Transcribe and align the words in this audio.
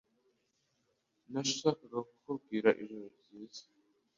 Nashakaga 1.31 1.99
kukubwira 2.09 2.69
ijoro 2.81 3.05
ryiza. 3.21 3.63